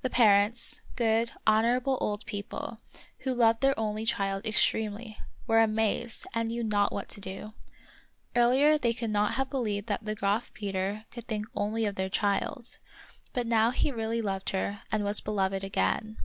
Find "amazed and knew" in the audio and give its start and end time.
5.60-6.64